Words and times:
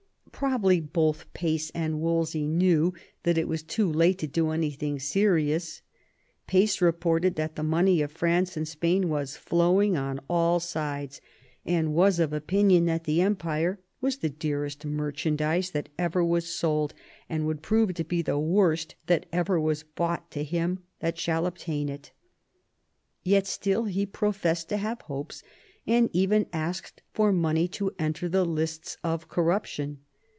Probably 0.33 0.79
both 0.79 1.31
Pace 1.33 1.69
and 1.75 2.01
Wolsey 2.01 2.47
knew 2.47 2.95
that 3.21 3.37
it 3.37 3.47
was 3.47 3.61
too 3.61 3.87
late 3.91 4.17
to 4.19 4.27
do 4.27 4.49
anything 4.49 4.97
serious. 4.97 5.83
Pace 6.47 6.81
reported 6.81 7.35
that 7.35 7.55
the 7.55 7.61
money 7.61 8.01
of 8.01 8.11
France 8.11 8.57
and 8.57 8.67
Spain 8.67 9.07
was 9.07 9.37
flowing 9.37 9.95
on 9.95 10.19
all 10.27 10.59
sides, 10.59 11.21
and 11.63 11.93
was 11.93 12.17
of 12.19 12.33
opinion 12.33 12.85
that 12.85 13.03
the 13.03 13.21
empire 13.21 13.79
was" 13.99 14.17
the 14.17 14.29
dearest 14.31 14.83
merchandise 14.83 15.69
that 15.71 15.89
ever 15.99 16.25
was 16.25 16.47
sold," 16.49 16.95
and 17.29 17.45
would 17.45 17.61
prove" 17.61 17.93
the 17.93 18.39
worst 18.39 18.95
that 19.05 19.27
ever 19.31 19.59
was 19.59 19.83
bought 19.83 20.31
to 20.31 20.43
him 20.43 20.79
that 21.01 21.19
shall 21.19 21.45
obtain 21.45 21.87
it" 21.87 22.11
Yet 23.21 23.45
still 23.45 23.83
he 23.85 24.07
professed 24.07 24.69
to 24.69 24.77
have 24.77 25.01
hopes, 25.01 25.43
and 25.85 26.09
even 26.13 26.47
asked 26.51 27.03
for 27.13 27.31
money 27.31 27.67
to 27.75 27.93
enter 27.99 28.27
the 28.27 28.43
lists 28.45 28.97
of 29.03 29.27
corruption. 29.27 29.99